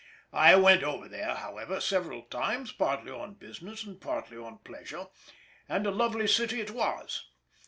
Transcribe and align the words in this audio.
I 0.33 0.55
went 0.55 0.81
over 0.81 1.07
there, 1.07 1.35
however, 1.35 1.79
several 1.79 2.23
times, 2.23 2.71
partly 2.71 3.11
on 3.11 3.35
business, 3.35 3.83
and 3.83 4.01
partly 4.01 4.35
on 4.35 4.57
pleasure, 4.57 5.05
and 5.69 5.85
a 5.85 5.91
lovely 5.91 6.25
city 6.25 6.59
it 6.59 6.71
was. 6.71 7.29